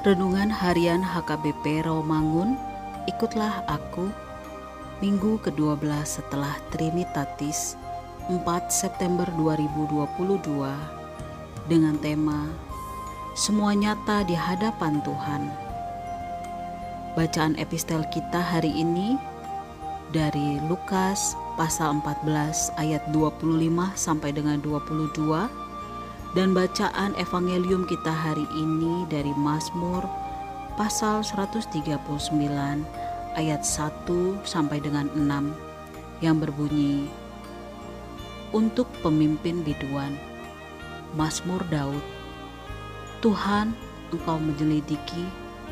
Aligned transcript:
Renungan 0.00 0.48
Harian 0.48 1.04
HKBP 1.04 1.84
Rawamangun, 1.84 2.56
ikutlah 3.04 3.60
aku, 3.68 4.08
Minggu 5.04 5.36
ke-12 5.44 5.92
setelah 6.08 6.56
Trinitatis, 6.72 7.76
4 8.32 8.40
September 8.72 9.28
2022, 9.36 10.40
dengan 11.68 12.00
tema 12.00 12.48
Semua 13.36 13.76
Nyata 13.76 14.24
di 14.24 14.32
Hadapan 14.32 15.04
Tuhan. 15.04 15.52
Bacaan 17.12 17.60
epistel 17.60 18.00
kita 18.08 18.40
hari 18.40 18.72
ini 18.72 19.20
dari 20.16 20.64
Lukas 20.64 21.36
pasal 21.60 22.00
14 22.00 22.72
ayat 22.80 23.04
25 23.12 23.52
sampai 24.00 24.32
dengan 24.32 24.64
22 24.64 25.68
dan 26.30 26.54
bacaan 26.54 27.18
evangelium 27.18 27.82
kita 27.90 28.14
hari 28.14 28.46
ini 28.54 29.02
dari 29.10 29.34
Mazmur 29.34 30.06
pasal 30.78 31.26
139 31.26 31.98
ayat 33.34 33.62
1 33.66 34.06
sampai 34.46 34.78
dengan 34.78 35.10
6 35.10 36.22
yang 36.22 36.38
berbunyi 36.38 37.10
Untuk 38.54 38.86
pemimpin 39.02 39.66
biduan 39.66 40.14
Mazmur 41.18 41.66
Daud 41.66 42.02
Tuhan 43.18 43.74
engkau 44.14 44.38
menyelidiki 44.38 45.26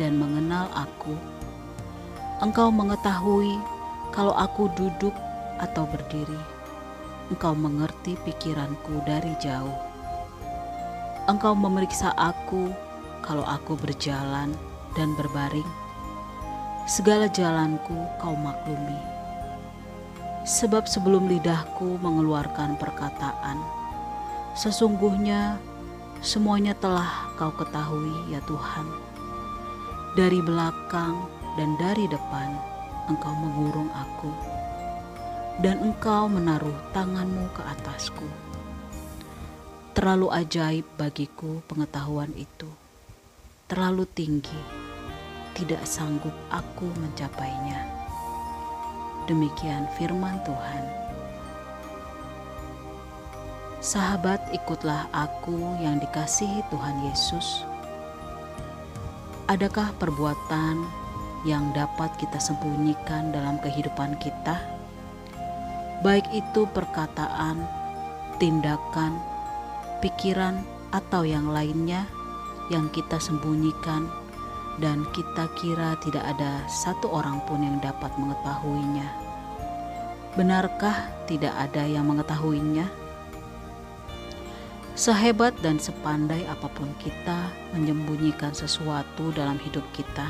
dan 0.00 0.16
mengenal 0.16 0.68
aku. 0.72 1.16
Engkau 2.40 2.72
mengetahui 2.72 3.60
kalau 4.14 4.32
aku 4.32 4.72
duduk 4.78 5.12
atau 5.60 5.84
berdiri. 5.90 6.40
Engkau 7.28 7.52
mengerti 7.56 8.14
pikiranku 8.24 9.04
dari 9.04 9.32
jauh 9.42 9.91
Engkau 11.32 11.56
memeriksa 11.56 12.12
aku 12.20 12.68
kalau 13.24 13.40
aku 13.48 13.72
berjalan 13.80 14.52
dan 14.92 15.16
berbaring. 15.16 15.64
Segala 16.84 17.24
jalanku 17.24 18.04
kau 18.20 18.36
maklumi. 18.36 19.00
Sebab 20.44 20.84
sebelum 20.84 21.32
lidahku 21.32 21.96
mengeluarkan 22.04 22.76
perkataan, 22.76 23.56
sesungguhnya 24.52 25.56
semuanya 26.20 26.76
telah 26.76 27.32
kau 27.40 27.48
ketahui 27.56 28.12
ya 28.28 28.44
Tuhan. 28.44 28.92
Dari 30.12 30.36
belakang 30.44 31.16
dan 31.56 31.80
dari 31.80 32.12
depan 32.12 32.52
engkau 33.08 33.32
mengurung 33.32 33.88
aku, 33.96 34.28
dan 35.64 35.80
engkau 35.80 36.28
menaruh 36.28 36.76
tanganmu 36.92 37.48
ke 37.56 37.64
atasku. 37.64 38.28
Terlalu 39.92 40.32
ajaib 40.32 40.88
bagiku 40.96 41.60
pengetahuan 41.68 42.32
itu. 42.32 42.64
Terlalu 43.68 44.08
tinggi, 44.16 44.60
tidak 45.52 45.84
sanggup 45.84 46.32
aku 46.48 46.88
mencapainya. 46.96 47.84
Demikian 49.28 49.84
firman 50.00 50.40
Tuhan. 50.48 50.84
Sahabat, 53.84 54.40
ikutlah 54.56 55.12
aku 55.12 55.76
yang 55.84 56.00
dikasihi 56.00 56.64
Tuhan 56.72 56.96
Yesus. 57.12 57.68
Adakah 59.52 59.92
perbuatan 60.00 60.88
yang 61.44 61.68
dapat 61.76 62.08
kita 62.16 62.40
sembunyikan 62.40 63.28
dalam 63.28 63.60
kehidupan 63.60 64.16
kita? 64.24 64.56
Baik 66.00 66.24
itu 66.32 66.64
perkataan, 66.72 67.60
tindakan, 68.40 69.31
pikiran, 70.02 70.66
atau 70.92 71.24
yang 71.24 71.48
lainnya 71.48 72.04
yang 72.68 72.90
kita 72.92 73.16
sembunyikan, 73.16 74.10
dan 74.82 75.06
kita 75.14 75.48
kira 75.56 75.96
tidak 76.02 76.26
ada 76.26 76.64
satu 76.68 77.08
orang 77.08 77.40
pun 77.48 77.62
yang 77.62 77.78
dapat 77.78 78.12
mengetahuinya. 78.18 79.08
Benarkah 80.36 81.12
tidak 81.28 81.52
ada 81.54 81.84
yang 81.84 82.08
mengetahuinya? 82.08 82.88
Sehebat 84.92 85.56
dan 85.64 85.80
sepandai 85.80 86.44
apa 86.44 86.68
pun 86.68 86.92
kita 87.00 87.48
menyembunyikan 87.72 88.52
sesuatu 88.52 89.32
dalam 89.32 89.56
hidup 89.60 89.84
kita, 89.96 90.28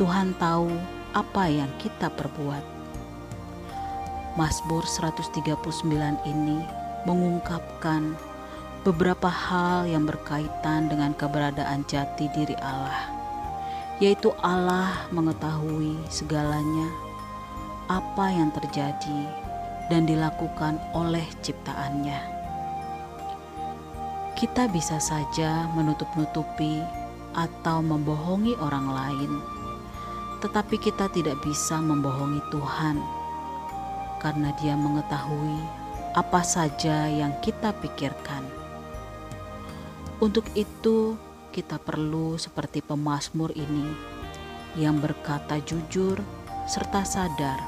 Tuhan 0.00 0.32
tahu 0.40 0.72
apa 1.12 1.50
yang 1.50 1.68
kita 1.82 2.08
perbuat. 2.12 2.64
Mazmur 4.38 4.86
139 4.86 5.42
ini 6.22 6.62
mengungkapkan 7.02 8.14
beberapa 8.86 9.26
hal 9.26 9.90
yang 9.90 10.06
berkaitan 10.06 10.86
dengan 10.86 11.10
keberadaan 11.18 11.82
jati 11.90 12.30
diri 12.30 12.54
Allah, 12.62 13.10
yaitu 13.98 14.30
Allah 14.38 15.10
mengetahui 15.10 15.98
segalanya, 16.06 16.86
apa 17.90 18.30
yang 18.30 18.54
terjadi 18.54 19.20
dan 19.90 20.06
dilakukan 20.06 20.78
oleh 20.94 21.24
ciptaannya. 21.42 22.20
Kita 24.38 24.70
bisa 24.70 25.02
saja 25.02 25.66
menutup-nutupi 25.74 26.78
atau 27.34 27.82
membohongi 27.82 28.54
orang 28.62 28.86
lain, 28.86 29.32
tetapi 30.38 30.78
kita 30.78 31.10
tidak 31.10 31.34
bisa 31.42 31.82
membohongi 31.82 32.38
Tuhan 32.54 33.02
karena 34.22 34.54
Dia 34.62 34.78
mengetahui 34.78 35.58
apa 36.14 36.42
saja 36.46 37.10
yang 37.10 37.34
kita 37.42 37.74
pikirkan. 37.82 38.67
Untuk 40.18 40.50
itu, 40.58 41.14
kita 41.54 41.78
perlu 41.78 42.34
seperti 42.34 42.82
pemazmur 42.82 43.54
ini 43.54 43.86
yang 44.74 44.98
berkata 44.98 45.62
jujur 45.62 46.18
serta 46.66 47.06
sadar 47.06 47.62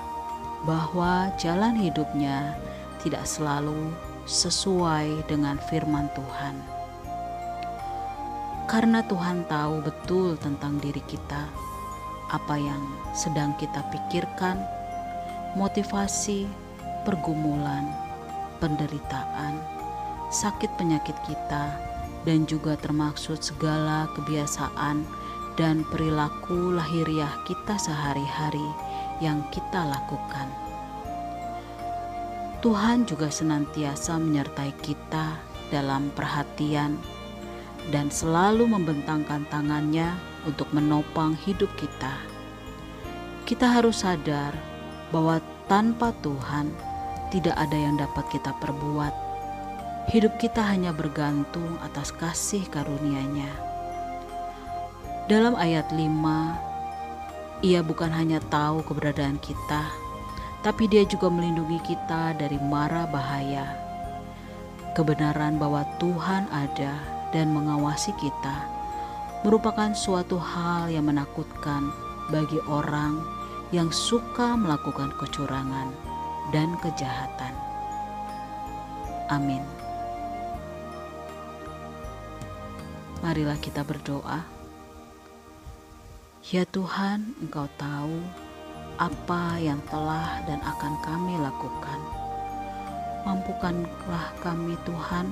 bahwa 0.66 1.30
jalan 1.38 1.78
hidupnya 1.78 2.58
tidak 3.06 3.22
selalu 3.22 3.94
sesuai 4.26 5.30
dengan 5.30 5.62
firman 5.70 6.10
Tuhan. 6.18 6.58
Karena 8.66 9.06
Tuhan 9.06 9.46
tahu 9.46 9.86
betul 9.86 10.34
tentang 10.42 10.82
diri 10.82 11.06
kita, 11.06 11.46
apa 12.34 12.58
yang 12.58 12.82
sedang 13.14 13.54
kita 13.62 13.78
pikirkan, 13.94 14.58
motivasi, 15.54 16.50
pergumulan, 17.06 17.86
penderitaan, 18.58 19.54
sakit 20.34 20.70
penyakit 20.74 21.14
kita, 21.30 21.90
dan 22.28 22.44
juga 22.44 22.76
termaksud 22.76 23.40
segala 23.40 24.08
kebiasaan 24.16 25.04
dan 25.56 25.84
perilaku 25.88 26.72
lahiriah 26.76 27.32
kita 27.44 27.76
sehari-hari 27.76 28.68
yang 29.20 29.44
kita 29.52 29.84
lakukan. 29.84 30.48
Tuhan 32.60 33.08
juga 33.08 33.32
senantiasa 33.32 34.20
menyertai 34.20 34.72
kita 34.84 35.40
dalam 35.72 36.12
perhatian 36.12 37.00
dan 37.88 38.12
selalu 38.12 38.68
membentangkan 38.68 39.48
tangannya 39.48 40.12
untuk 40.44 40.68
menopang 40.76 41.32
hidup 41.32 41.72
kita. 41.80 42.12
Kita 43.48 43.64
harus 43.64 44.04
sadar 44.04 44.52
bahwa 45.08 45.40
tanpa 45.72 46.12
Tuhan 46.20 46.68
tidak 47.32 47.56
ada 47.56 47.78
yang 47.78 47.96
dapat 47.96 48.28
kita 48.28 48.52
perbuat 48.60 49.29
hidup 50.10 50.42
kita 50.42 50.58
hanya 50.58 50.90
bergantung 50.90 51.78
atas 51.86 52.10
kasih 52.10 52.66
karunia-Nya. 52.74 53.46
Dalam 55.30 55.54
ayat 55.54 55.86
5, 55.94 56.02
Ia 57.62 57.78
bukan 57.86 58.10
hanya 58.10 58.42
tahu 58.50 58.82
keberadaan 58.82 59.38
kita, 59.38 59.86
tapi 60.66 60.90
Dia 60.90 61.06
juga 61.06 61.30
melindungi 61.30 61.78
kita 61.86 62.34
dari 62.34 62.58
mara 62.58 63.06
bahaya. 63.06 63.70
Kebenaran 64.98 65.62
bahwa 65.62 65.86
Tuhan 66.02 66.50
ada 66.50 66.98
dan 67.30 67.54
mengawasi 67.54 68.10
kita 68.18 68.66
merupakan 69.46 69.94
suatu 69.94 70.42
hal 70.42 70.90
yang 70.90 71.06
menakutkan 71.06 71.86
bagi 72.34 72.58
orang 72.66 73.22
yang 73.70 73.94
suka 73.94 74.58
melakukan 74.58 75.14
kecurangan 75.22 75.94
dan 76.50 76.74
kejahatan. 76.82 77.54
Amin. 79.30 79.62
Marilah 83.20 83.60
kita 83.60 83.84
berdoa. 83.84 84.40
Ya 86.48 86.64
Tuhan, 86.64 87.36
Engkau 87.44 87.68
tahu 87.76 88.16
apa 88.96 89.60
yang 89.60 89.80
telah 89.92 90.40
dan 90.48 90.60
akan 90.64 90.94
kami 91.04 91.36
lakukan. 91.36 92.00
Mampukanlah 93.28 94.32
kami 94.40 94.72
Tuhan 94.88 95.28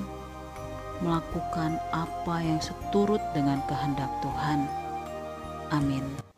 melakukan 1.01 1.81
apa 1.89 2.35
yang 2.45 2.61
seturut 2.61 3.21
dengan 3.33 3.57
kehendak 3.65 4.09
Tuhan. 4.21 4.69
Amin. 5.73 6.28